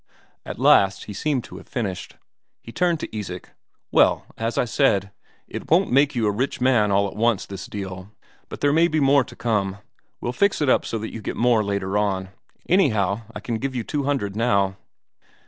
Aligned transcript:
At 0.47 0.57
last 0.57 1.03
he 1.03 1.13
seemed 1.13 1.43
to 1.43 1.57
have 1.57 1.67
finished. 1.69 2.15
He 2.59 2.71
turned 2.71 2.99
to 3.01 3.15
Isak: 3.15 3.51
"Well, 3.91 4.25
as 4.35 4.57
I 4.57 4.65
said, 4.65 5.11
it 5.47 5.69
won't 5.69 5.91
make 5.91 6.15
you 6.15 6.25
a 6.25 6.31
rich 6.31 6.59
man 6.59 6.91
all 6.91 7.07
at 7.07 7.15
once, 7.15 7.45
this 7.45 7.67
deal. 7.67 8.09
But 8.49 8.61
there 8.61 8.73
may 8.73 8.87
be 8.87 8.99
more 8.99 9.23
to 9.23 9.35
come. 9.35 9.77
We'll 10.19 10.33
fix 10.33 10.59
it 10.59 10.69
up 10.69 10.85
so 10.87 10.97
that 10.97 11.13
you 11.13 11.21
get 11.21 11.37
more 11.37 11.63
later 11.63 11.99
on. 11.99 12.29
Anyhow, 12.67 13.21
I 13.35 13.41
can 13.41 13.59
give 13.59 13.75
you 13.75 13.83
two 13.83 14.01
hundred 14.05 14.35
now." 14.35 14.75